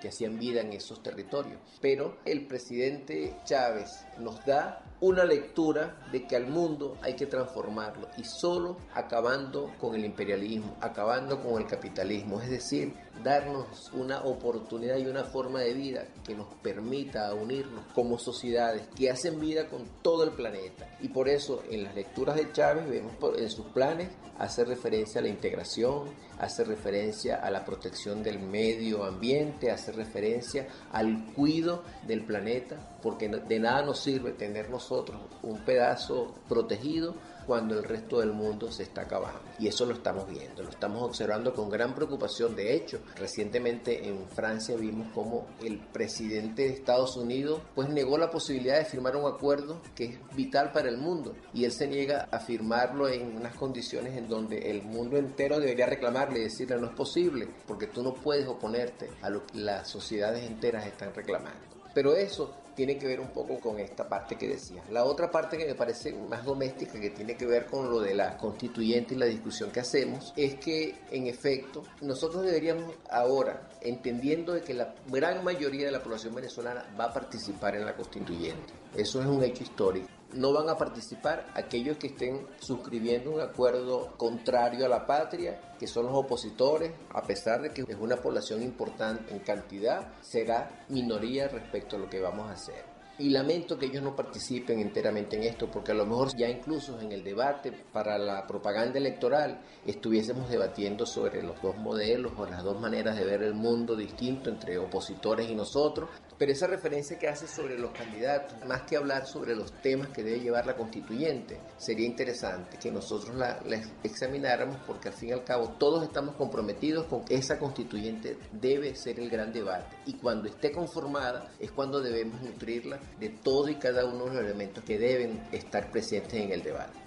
[0.00, 1.60] que hacían vida en esos territorios.
[1.80, 8.08] Pero el presidente Chávez nos da una lectura de que al mundo hay que transformarlo
[8.16, 14.96] y solo acabando con el imperialismo, acabando con el capitalismo, es decir, darnos una oportunidad
[14.96, 19.84] y una forma de vida que nos permita unirnos como sociedades que hacen vida con
[20.02, 20.88] todo el planeta.
[21.00, 25.22] Y por eso en las lecturas de Chávez vemos en sus planes hace referencia a
[25.22, 26.04] la integración,
[26.38, 33.28] hace referencia a la protección del medio ambiente, hace referencia al cuido del planeta, porque
[33.28, 37.14] de nada nos sirve tener nosotros un pedazo protegido
[37.46, 39.40] cuando el resto del mundo se está acabando.
[39.58, 42.56] Y eso lo estamos viendo, lo estamos observando con gran preocupación.
[42.56, 48.30] De hecho, recientemente en Francia vimos como el presidente de Estados Unidos pues negó la
[48.30, 52.28] posibilidad de firmar un acuerdo que es vital para el mundo y él se niega
[52.30, 56.86] a firmarlo en unas condiciones en donde el mundo entero debería reclamarle y decirle no
[56.86, 61.60] es posible porque tú no puedes oponerte a lo que las sociedades enteras están reclamando.
[61.94, 64.82] Pero eso tiene que ver un poco con esta parte que decía.
[64.90, 68.14] La otra parte que me parece más doméstica, que tiene que ver con lo de
[68.14, 74.52] la constituyente y la discusión que hacemos, es que en efecto nosotros deberíamos ahora, entendiendo
[74.52, 78.74] de que la gran mayoría de la población venezolana va a participar en la constituyente,
[78.94, 84.14] eso es un hecho histórico, no van a participar aquellos que estén suscribiendo un acuerdo
[84.16, 88.62] contrario a la patria, que son los opositores, a pesar de que es una población
[88.62, 92.96] importante en cantidad, será minoría respecto a lo que vamos a hacer.
[93.18, 97.00] Y lamento que ellos no participen enteramente en esto, porque a lo mejor ya incluso
[97.00, 102.62] en el debate para la propaganda electoral estuviésemos debatiendo sobre los dos modelos o las
[102.62, 106.10] dos maneras de ver el mundo distinto entre opositores y nosotros.
[106.38, 110.22] Pero esa referencia que hace sobre los candidatos, más que hablar sobre los temas que
[110.22, 115.32] debe llevar la constituyente, sería interesante que nosotros la, la examináramos porque al fin y
[115.32, 119.96] al cabo todos estamos comprometidos con que esa constituyente debe ser el gran debate.
[120.04, 124.44] Y cuando esté conformada es cuando debemos nutrirla de todo y cada uno de los
[124.44, 126.98] elementos que deben estar presentes en el debate.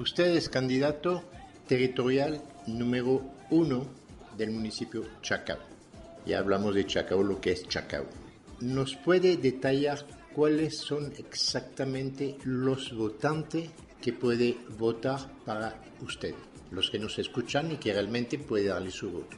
[0.00, 1.22] Usted es candidato
[1.68, 3.86] territorial número uno
[4.36, 5.58] del municipio Chacao.
[6.26, 8.25] Ya hablamos de Chacao, lo que es Chacao.
[8.60, 16.34] ¿Nos puede detallar cuáles son exactamente los votantes que puede votar para usted?
[16.70, 19.36] Los que nos escuchan y que realmente puede darle su voto.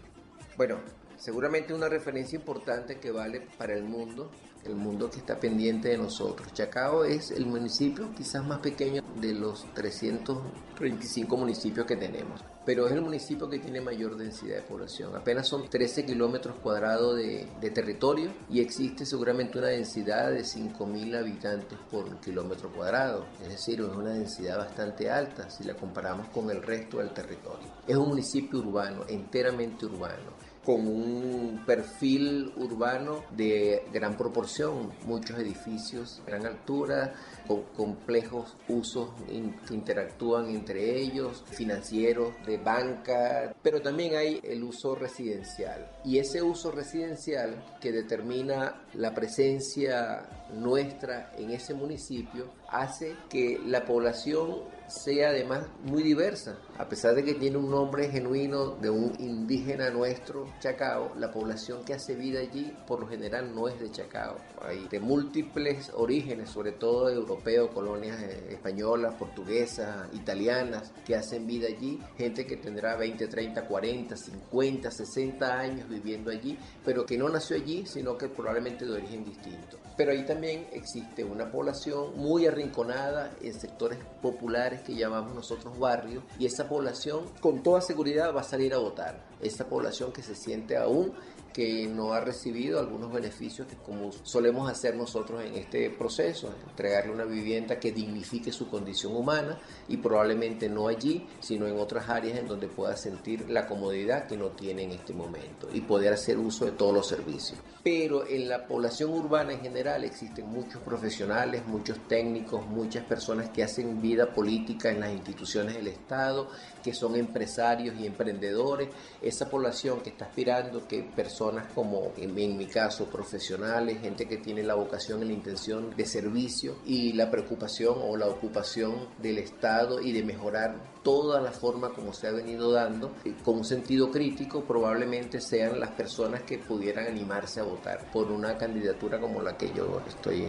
[0.57, 0.81] Bueno,
[1.17, 4.31] seguramente una referencia importante que vale para el mundo
[4.65, 6.53] el mundo que está pendiente de nosotros.
[6.53, 12.93] Chacao es el municipio quizás más pequeño de los 335 municipios que tenemos, pero es
[12.93, 15.17] el municipio que tiene mayor densidad de población.
[15.17, 21.79] Apenas son 13 kilómetros cuadrados de, territorio y existe seguramente una densidad de 5.000 habitantes
[21.91, 26.63] por kilómetro cuadrado, es decir, es una densidad bastante alta si la comparamos con el
[26.63, 27.69] resto del territorio.
[27.87, 36.21] Es un municipio urbano, enteramente urbano con un perfil urbano de gran proporción, muchos edificios,
[36.27, 37.15] gran altura,
[37.47, 44.95] con complejos usos que interactúan entre ellos, financieros, de banca, pero también hay el uso
[44.95, 45.91] residencial.
[46.05, 53.85] Y ese uso residencial que determina la presencia nuestra en ese municipio hace que la
[53.85, 54.57] población
[54.89, 56.59] sea además muy diversa.
[56.79, 61.85] A pesar de que tiene un nombre genuino de un indígena nuestro, Chacao, la población
[61.85, 64.37] que hace vida allí por lo general no es de Chacao.
[64.63, 71.67] Hay de múltiples orígenes, sobre todo europeos, colonias eh, españolas, portuguesas, italianas, que hacen vida
[71.67, 71.99] allí.
[72.17, 77.57] Gente que tendrá 20, 30, 40, 50, 60 años viviendo allí, pero que no nació
[77.57, 79.79] allí, sino que probablemente de origen distinto.
[79.97, 86.23] Pero ahí también existe una población muy arrinconada en sectores populares que llamamos nosotros barrios
[86.39, 89.25] y esa población con toda seguridad va a salir a votar.
[89.41, 91.13] Esa población que se siente aún
[91.53, 97.13] que no ha recibido algunos beneficios que como solemos hacer nosotros en este proceso, entregarle
[97.13, 99.59] una vivienda que dignifique su condición humana
[99.89, 104.37] y probablemente no allí, sino en otras áreas en donde pueda sentir la comodidad que
[104.37, 107.59] no tiene en este momento y poder hacer uso de todos los servicios.
[107.83, 113.63] Pero en la población urbana en general existen muchos profesionales, muchos técnicos, muchas personas que
[113.63, 116.51] hacen vida política en las instituciones del Estado,
[116.83, 118.89] que son empresarios y emprendedores,
[119.23, 121.38] esa población que está aspirando que personas
[121.75, 126.77] como en, mi caso profesionales, gente que tiene la vocación y la intención de servicio
[126.85, 132.13] y la preocupación o la ocupación del Estado y de mejorar toda la forma como
[132.13, 133.13] se ha venido dando,
[133.45, 138.59] con un sentido crítico probablemente sean las personas que pudieran animarse a votar por una
[138.59, 140.49] candidatura como la que yo estoy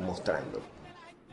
[0.00, 0.60] mostrando.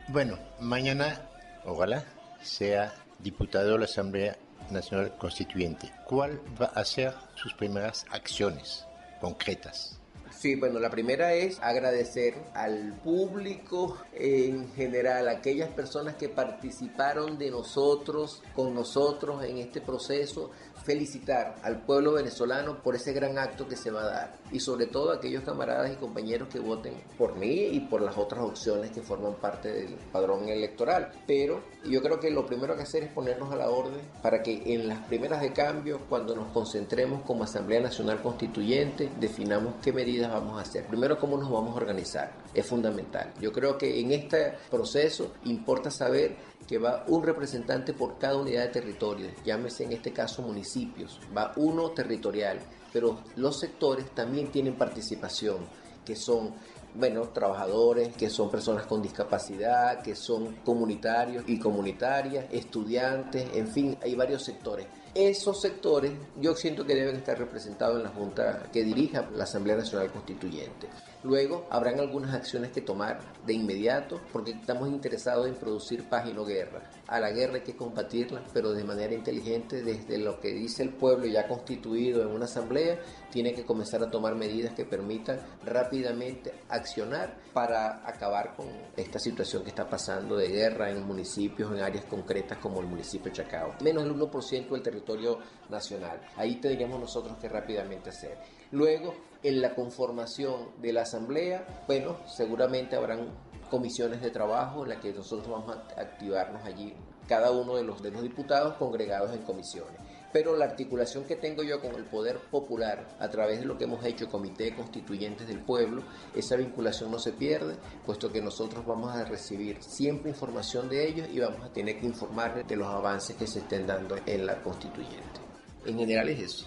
[0.08, 1.28] Bueno, mañana,
[1.64, 2.04] ojalá,
[2.42, 4.36] sea diputado de la Asamblea
[4.70, 5.92] Nacional Constituyente.
[6.04, 8.87] ¿Cuál va a ser sus primeras acciones?
[9.20, 9.98] Concretas?
[10.38, 17.50] Sí, bueno, la primera es agradecer al público en general, aquellas personas que participaron de
[17.50, 20.52] nosotros, con nosotros en este proceso,
[20.88, 24.86] felicitar al pueblo venezolano por ese gran acto que se va a dar y sobre
[24.86, 28.90] todo a aquellos camaradas y compañeros que voten por mí y por las otras opciones
[28.90, 31.12] que forman parte del padrón electoral.
[31.26, 34.62] Pero yo creo que lo primero que hacer es ponernos a la orden para que
[34.72, 40.32] en las primeras de cambio, cuando nos concentremos como Asamblea Nacional Constituyente, definamos qué medidas
[40.32, 40.86] vamos a hacer.
[40.86, 42.32] Primero, cómo nos vamos a organizar.
[42.54, 43.34] Es fundamental.
[43.42, 46.34] Yo creo que en este proceso importa saber
[46.66, 51.52] que va un representante por cada unidad de territorio, llámese en este caso municipios, va
[51.56, 52.58] uno territorial,
[52.92, 55.58] pero los sectores también tienen participación,
[56.04, 56.54] que son
[56.94, 63.96] bueno, trabajadores, que son personas con discapacidad, que son comunitarios y comunitarias, estudiantes, en fin,
[64.02, 64.86] hay varios sectores.
[65.14, 69.76] Esos sectores yo siento que deben estar representados en la Junta que dirija la Asamblea
[69.76, 70.88] Nacional Constituyente.
[71.24, 76.32] Luego habrán algunas acciones que tomar de inmediato porque estamos interesados en producir paz y
[76.32, 76.90] no guerra.
[77.08, 80.90] A la guerra hay que combatirla, pero de manera inteligente desde lo que dice el
[80.90, 83.00] pueblo ya constituido en una asamblea,
[83.30, 88.66] tiene que comenzar a tomar medidas que permitan rápidamente accionar para acabar con
[88.96, 93.32] esta situación que está pasando de guerra en municipios, en áreas concretas como el municipio
[93.32, 93.74] de Chacao.
[93.82, 95.38] Menos del 1% del territorio
[95.68, 96.20] nacional.
[96.36, 98.38] Ahí tendríamos nosotros que rápidamente hacer.
[98.70, 103.28] Luego, en la conformación de la asamblea, bueno, seguramente habrán
[103.70, 106.94] comisiones de trabajo en las que nosotros vamos a activarnos allí,
[107.26, 110.00] cada uno de los, de los diputados congregados en comisiones.
[110.32, 113.84] Pero la articulación que tengo yo con el poder popular a través de lo que
[113.84, 116.02] hemos hecho Comité Constituyentes del Pueblo,
[116.34, 121.28] esa vinculación no se pierde, puesto que nosotros vamos a recibir siempre información de ellos
[121.32, 124.62] y vamos a tener que informar de los avances que se estén dando en la
[124.62, 125.40] constituyente.
[125.86, 126.66] En general es eso.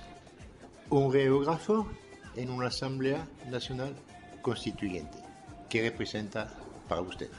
[0.91, 1.87] Un geógrafo
[2.35, 3.95] en una Asamblea Nacional
[4.41, 5.19] Constituyente.
[5.69, 6.53] ¿Qué representa
[6.89, 7.29] para usted?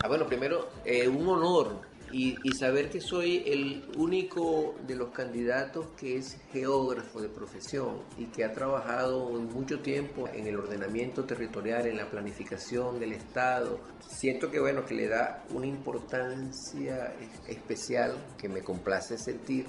[0.00, 1.80] Ah, bueno, primero, eh, un honor
[2.12, 8.02] y, y, saber que soy el único de los candidatos que es geógrafo de profesión
[8.16, 13.80] y que ha trabajado mucho tiempo en el ordenamiento territorial, en la planificación del Estado.
[14.06, 17.12] Siento que, bueno, que le da una importancia
[17.48, 19.66] especial que me complace sentir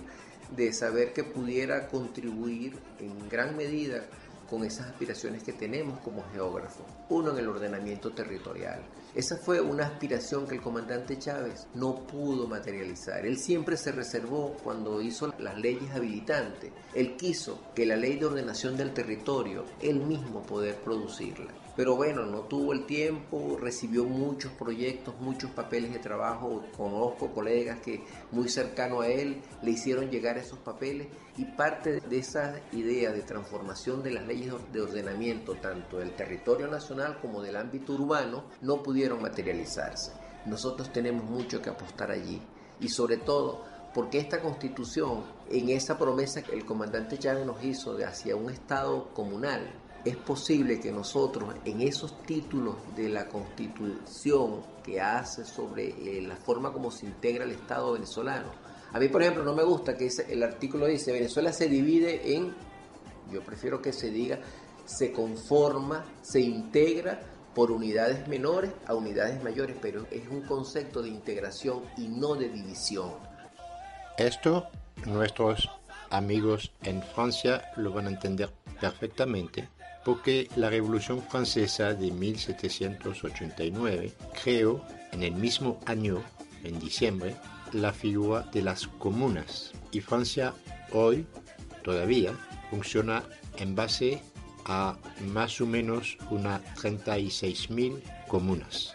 [0.56, 4.06] de saber que pudiera contribuir en gran medida
[4.50, 6.86] con esas aspiraciones que tenemos como geógrafos.
[7.10, 8.82] Uno en el ordenamiento territorial.
[9.16, 13.26] Esa fue una aspiración que el comandante Chávez no pudo materializar.
[13.26, 16.72] Él siempre se reservó cuando hizo las leyes habilitantes.
[16.94, 21.52] Él quiso que la ley de ordenación del territorio, él mismo poder producirla.
[21.76, 26.64] Pero bueno, no tuvo el tiempo, recibió muchos proyectos, muchos papeles de trabajo.
[26.78, 28.02] Conozco colegas que
[28.32, 31.08] muy cercano a él le hicieron llegar esos papeles
[31.38, 36.68] y parte de esa idea de transformación de las leyes de ordenamiento, tanto del territorio
[36.68, 40.14] nacional como del ámbito urbano, no pudieron materializarse.
[40.46, 42.42] Nosotros tenemos mucho que apostar allí
[42.80, 47.96] y sobre todo porque esta constitución, en esa promesa que el comandante Chávez nos hizo
[47.96, 49.72] de hacia un Estado comunal,
[50.06, 56.36] es posible que nosotros en esos títulos de la constitución que hace sobre eh, la
[56.36, 58.52] forma como se integra el Estado venezolano,
[58.94, 62.54] a mí por ejemplo no me gusta que el artículo dice Venezuela se divide en,
[63.32, 64.40] yo prefiero que se diga,
[64.86, 67.20] se conforma, se integra
[67.56, 72.50] por unidades menores a unidades mayores, pero es un concepto de integración y no de
[72.50, 73.12] división.
[74.18, 74.68] Esto
[75.06, 75.70] nuestros
[76.10, 79.68] amigos en Francia lo van a entender perfectamente
[80.06, 86.22] porque la Revolución Francesa de 1789 creó en el mismo año,
[86.64, 87.36] en diciembre,
[87.74, 89.72] la figura de las comunas.
[89.92, 90.54] Y Francia
[90.92, 91.26] hoy
[91.84, 92.34] todavía
[92.70, 93.24] funciona
[93.58, 94.22] en base
[94.66, 94.96] a
[95.34, 98.94] más o menos unas 36.000 comunas.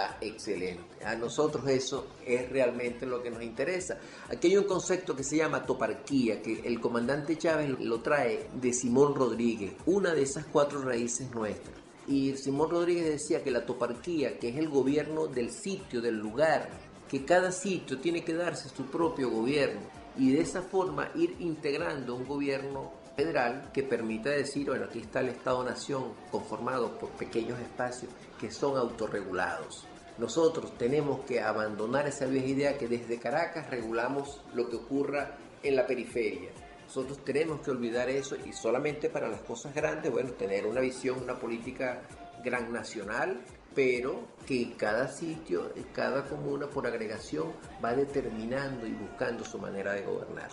[0.00, 1.04] Ah, excelente.
[1.04, 3.98] A nosotros eso es realmente lo que nos interesa.
[4.28, 8.72] Aquí hay un concepto que se llama toparquía, que el comandante Chávez lo trae de
[8.72, 11.74] Simón Rodríguez, una de esas cuatro raíces nuestras.
[12.06, 16.68] Y Simón Rodríguez decía que la toparquía, que es el gobierno del sitio, del lugar,
[17.08, 19.80] que cada sitio tiene que darse su propio gobierno
[20.16, 25.18] y de esa forma ir integrando un gobierno federal que permita decir, bueno, aquí está
[25.18, 29.87] el Estado-Nación conformado por pequeños espacios que son autorregulados.
[30.18, 35.76] Nosotros tenemos que abandonar esa vieja idea que desde Caracas regulamos lo que ocurra en
[35.76, 36.50] la periferia.
[36.86, 41.22] Nosotros tenemos que olvidar eso y solamente para las cosas grandes, bueno, tener una visión,
[41.22, 42.02] una política
[42.42, 43.40] gran nacional,
[43.74, 47.52] pero que cada sitio, cada comuna por agregación
[47.84, 50.50] va determinando y buscando su manera de gobernar.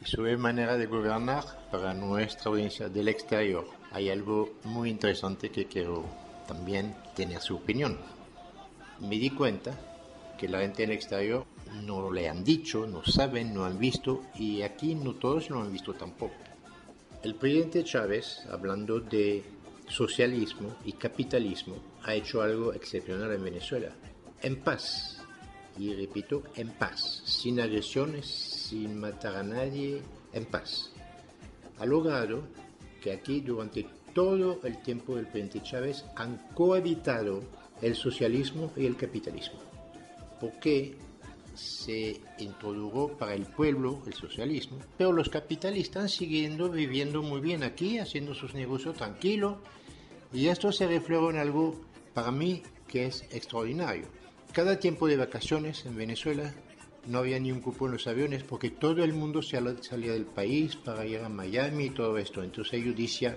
[0.00, 3.66] y sobre manera de gobernar para nuestra audiencia del exterior.
[3.90, 6.04] Hay algo muy interesante que quiero
[6.46, 7.98] también tener su opinión.
[9.00, 9.78] Me di cuenta
[10.38, 11.46] que la gente del exterior
[11.84, 15.72] no le han dicho, no saben, no han visto y aquí no todos lo han
[15.72, 16.34] visto tampoco.
[17.22, 19.42] El presidente Chávez, hablando de
[19.88, 23.90] socialismo y capitalismo, ha hecho algo excepcional en Venezuela.
[24.42, 25.22] En paz,
[25.78, 30.92] y repito, en paz, sin agresiones, sin matar a nadie, en paz.
[31.78, 32.42] Ha logrado
[33.00, 37.42] que aquí durante todo el tiempo del presidente Chávez han cohabitado
[37.82, 39.58] el socialismo y el capitalismo.
[40.40, 40.96] Porque
[41.54, 47.98] se introdujo para el pueblo el socialismo, pero los capitalistas siguiendo viviendo muy bien aquí,
[47.98, 49.56] haciendo sus negocios tranquilos,
[50.32, 51.80] y esto se refleja en algo
[52.14, 54.06] para mí que es extraordinario.
[54.52, 56.54] Cada tiempo de vacaciones en Venezuela
[57.06, 60.76] no había ni un cupo en los aviones porque todo el mundo salía del país
[60.76, 62.42] para ir a Miami y todo esto.
[62.42, 63.36] Entonces ellos decían,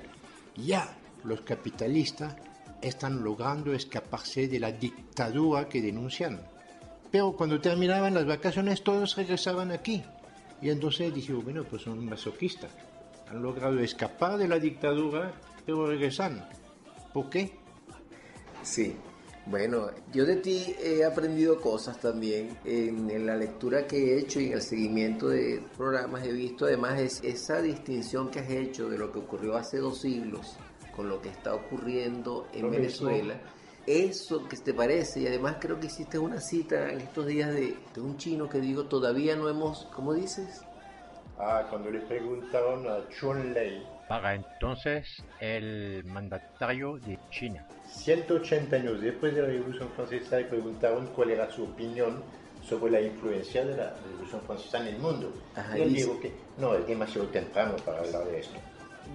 [0.55, 2.35] ya los capitalistas
[2.83, 6.41] están logrando escaparse de la dictadura que denuncian.
[7.11, 10.03] Pero cuando terminaban las vacaciones todos regresaban aquí.
[10.61, 12.71] Y entonces dije, bueno, pues son masoquistas.
[13.29, 15.33] Han logrado escapar de la dictadura,
[15.65, 16.47] pero regresan.
[17.13, 17.51] ¿Por qué?
[18.63, 18.95] Sí,
[19.45, 24.47] bueno, yo de ti he aprendido cosas también en, la lectura que he hecho y
[24.47, 28.97] en el seguimiento de programas he visto además es esa distinción que has hecho de
[28.97, 30.55] lo que ocurrió hace dos siglos
[30.95, 33.35] con lo que está ocurriendo en Venezuela.
[33.85, 37.75] Eso que te parece, y además creo que hiciste una cita en estos días de,
[37.93, 40.63] de un chino que digo, todavía no hemos, ¿cómo dices?
[41.37, 43.83] Ah, cuando le preguntaron a Chun Lei.
[44.07, 47.65] Para entonces el mandatario de China.
[47.87, 52.23] 180 años después de la Revolución Francesa le preguntaron cuál era su opinión
[52.63, 55.33] sobre la influencia de la Revolución Francesa en el mundo.
[55.75, 58.59] y él dijo que no, es demasiado temprano para hablar de esto.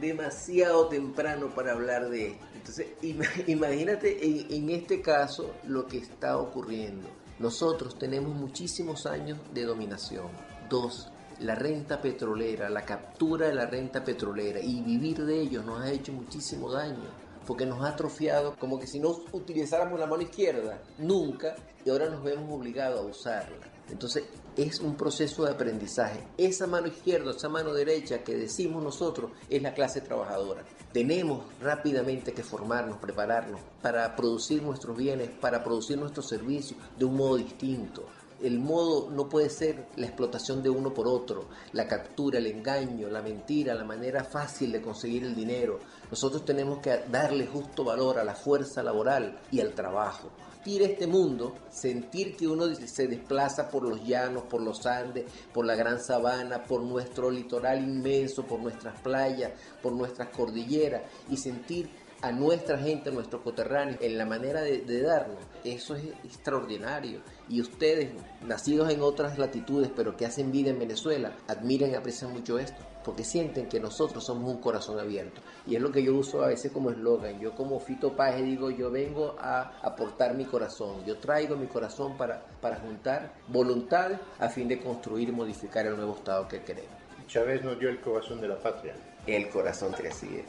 [0.01, 2.47] Demasiado temprano para hablar de esto.
[2.55, 2.87] Entonces,
[3.47, 7.09] imagínate en, este caso lo que está ocurriendo.
[7.39, 10.29] Nosotros tenemos muchísimos años de dominación.
[10.69, 11.09] Dos,
[11.41, 15.91] la renta petrolera, la captura de la renta petrolera y vivir de ellos nos ha
[15.91, 20.83] hecho muchísimo daño porque nos ha atrofiado como que si no utilizáramos la mano izquierda
[20.99, 23.67] nunca y ahora nos vemos obligados a usarla.
[23.89, 24.25] Entonces
[24.59, 26.27] es un proceso de aprendizaje.
[26.37, 30.65] Esa mano izquierda, esa mano derecha que decimos nosotros es la clase trabajadora.
[30.93, 37.17] Tenemos rápidamente que formarnos, prepararnos para producir nuestros bienes, para producir nuestros servicios de un
[37.17, 38.05] modo distinto
[38.43, 43.09] el modo no puede ser la explotación de uno por otro, la captura, el engaño,
[43.09, 45.81] la mentira, la manera fácil de conseguir el dinero.
[46.11, 50.31] Nosotros tenemos que darle justo valor a la fuerza laboral y al trabajo.
[50.65, 55.25] Ir a este mundo, sentir que uno se desplaza por los llanos, por los Andes,
[55.53, 59.53] por la gran sabana, por nuestro litoral inmenso, por nuestras playas,
[59.83, 61.89] por nuestras cordilleras y sentir
[62.21, 65.39] a nuestra gente, a nuestros coterráneos, en la manera de, darnos.
[65.65, 67.21] Eso es extraordinario.
[67.49, 68.11] Y ustedes,
[68.45, 72.83] nacidos en otras latitudes, pero que hacen vida en Venezuela, admiran y aprecian mucho esto,
[73.09, 75.41] porque sienten que nosotros somos un corazón abierto.
[75.67, 77.41] Y es lo que yo uso a veces como eslogan.
[77.41, 81.03] Yo como Fito Paje digo, yo vengo a aportar mi corazón.
[81.07, 85.97] Yo traigo mi corazón para, para juntar voluntades a fin de construir y modificar el
[85.97, 86.91] nuevo Estado que queremos.
[87.27, 88.93] Chávez nos dio el corazón de la patria.
[89.27, 90.45] El corazón que sigue.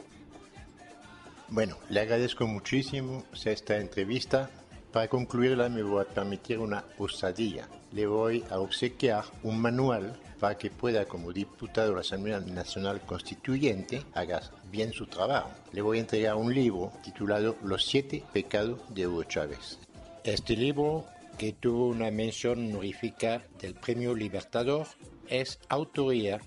[1.48, 4.50] Bueno, le agradezco muchísimo esta entrevista.
[4.92, 7.66] Para concluirla me voy a permitir una osadilla.
[7.92, 13.02] Le voy a obsequiar un manual para que pueda, como diputado de la Asamblea Nacional
[13.02, 15.50] Constituyente, haga bien su trabajo.
[15.72, 19.78] Le voy a entregar un libro titulado Los siete pecados de Hugo Chávez.
[20.24, 21.04] Este libro,
[21.38, 24.86] que tuvo una mención honorífica del Premio Libertador,
[25.28, 26.40] es autoría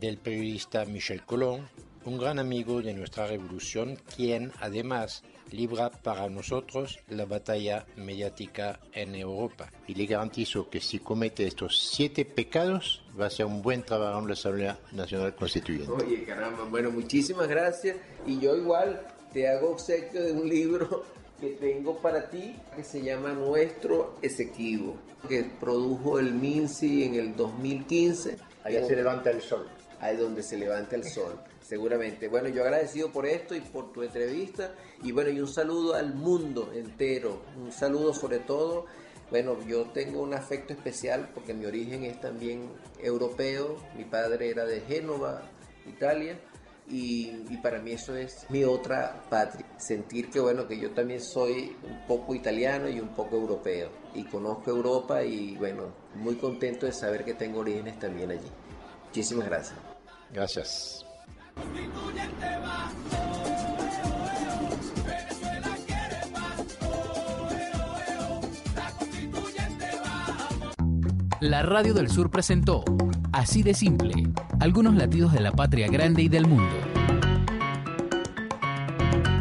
[0.00, 1.68] del periodista Michel Colón,
[2.06, 9.16] un gran amigo de nuestra revolución, quien además libra para nosotros la batalla mediática en
[9.16, 9.70] Europa.
[9.88, 14.20] Y le garantizo que si comete estos siete pecados, va a ser un buen trabajo
[14.20, 15.90] en la Asamblea Nacional Constituyente.
[15.90, 17.96] Oye, caramba, bueno, muchísimas gracias.
[18.24, 21.04] Y yo igual te hago obsequio de un libro
[21.40, 24.96] que tengo para ti que se llama Nuestro Esequibo,
[25.28, 28.36] que produjo el MINSI en el 2015.
[28.62, 29.66] Ahí se levanta el sol.
[30.00, 31.36] Ahí donde se levanta el sol
[31.66, 32.28] seguramente.
[32.28, 36.14] Bueno, yo agradecido por esto y por tu entrevista y bueno, y un saludo al
[36.14, 38.86] mundo entero, un saludo sobre todo,
[39.30, 44.64] bueno, yo tengo un afecto especial porque mi origen es también europeo, mi padre era
[44.64, 45.42] de Génova,
[45.86, 46.38] Italia.
[46.88, 49.66] Y, y, para mí eso es mi otra patria.
[49.76, 53.90] Sentir que bueno, que yo también soy un poco italiano y un poco europeo.
[54.14, 58.52] Y conozco Europa y bueno, muy contento de saber que tengo orígenes también allí.
[59.08, 59.76] Muchísimas gracias.
[60.32, 61.05] Gracias.
[71.40, 72.82] La Radio del Sur presentó
[73.30, 74.12] Así de Simple,
[74.58, 76.74] algunos latidos de la patria grande y del mundo.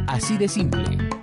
[0.08, 1.15] Así de Simple